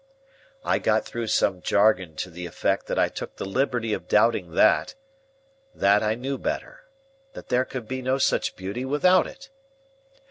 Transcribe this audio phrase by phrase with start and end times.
[0.65, 4.55] I got through some jargon to the effect that I took the liberty of doubting
[4.55, 4.95] that.
[5.75, 6.85] That I knew better.
[7.33, 9.51] That there could be no such beauty without it.